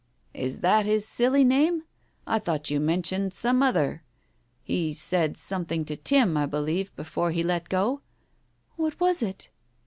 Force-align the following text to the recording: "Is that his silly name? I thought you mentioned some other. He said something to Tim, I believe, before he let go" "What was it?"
"Is 0.33 0.61
that 0.61 0.87
his 0.87 1.07
silly 1.07 1.43
name? 1.43 1.83
I 2.25 2.39
thought 2.39 2.71
you 2.71 2.79
mentioned 2.79 3.33
some 3.35 3.61
other. 3.61 4.01
He 4.63 4.93
said 4.93 5.37
something 5.37 5.85
to 5.85 5.95
Tim, 5.95 6.35
I 6.37 6.47
believe, 6.47 6.91
before 6.95 7.29
he 7.29 7.43
let 7.43 7.69
go" 7.69 8.01
"What 8.77 8.99
was 8.99 9.21
it?" 9.21 9.49